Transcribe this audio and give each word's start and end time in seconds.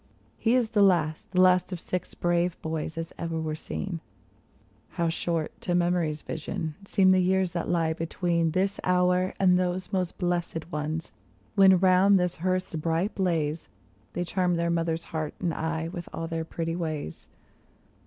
He 0.39 0.55
is 0.55 0.71
the 0.71 0.81
last— 0.81 1.29
the 1.31 1.41
last 1.41 1.71
of 1.71 1.79
six 1.79 2.15
brave 2.15 2.59
boys 2.63 2.97
as 2.97 3.13
e'er 3.21 3.39
were 3.39 3.53
seen! 3.53 4.01
How 4.97 5.09
short, 5.09 5.51
to 5.61 5.75
memory's 5.75 6.23
vision, 6.23 6.73
seem 6.85 7.11
the 7.11 7.19
years 7.19 7.51
that 7.51 7.69
lie 7.69 7.93
be 7.93 8.07
tween 8.07 8.49
This 8.49 8.79
hour 8.83 9.35
and 9.39 9.59
those 9.59 9.93
most 9.93 10.17
blessed 10.17 10.71
ones, 10.71 11.11
when 11.53 11.77
round 11.77 12.19
this 12.19 12.37
hearth's 12.37 12.73
bright 12.73 13.13
blaze 13.13 13.69
They 14.13 14.23
charmed 14.23 14.57
their 14.57 14.71
mother's 14.71 15.03
heart 15.03 15.35
and 15.39 15.53
eye 15.53 15.87
with 15.87 16.09
all 16.13 16.25
their 16.27 16.45
pretty 16.45 16.75
ways 16.75 17.27